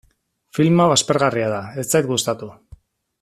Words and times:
Film 0.57 0.81
hau 0.85 0.87
aspergarria 0.93 1.51
da, 1.55 1.61
ez 1.83 1.87
zait 1.93 2.09
gustatu. 2.13 2.51